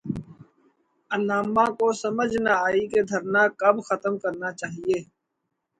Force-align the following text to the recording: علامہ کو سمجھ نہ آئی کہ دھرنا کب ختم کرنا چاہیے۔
علامہ 1.11 1.65
کو 1.77 1.87
سمجھ 2.01 2.35
نہ 2.45 2.53
آئی 2.65 2.83
کہ 2.91 3.01
دھرنا 3.09 3.43
کب 3.59 3.75
ختم 3.87 4.13
کرنا 4.23 4.49
چاہیے۔ 4.59 4.97